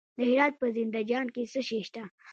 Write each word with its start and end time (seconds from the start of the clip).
د 0.17 0.19
هرات 0.29 0.53
په 0.61 0.67
زنده 0.75 1.01
جان 1.09 1.27
کې 1.35 1.43
څه 1.53 1.61
شی 1.67 1.79
شته؟ 1.87 2.03